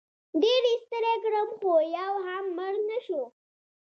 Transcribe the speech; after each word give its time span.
ډېر 0.41 0.61
یې 0.71 0.75
ستړی 0.85 1.13
کړم 1.23 1.47
خو 1.59 1.71
یو 1.97 2.13
هم 2.27 2.45
مړ 2.57 2.73
نه 2.89 2.97
شو. 3.05 3.23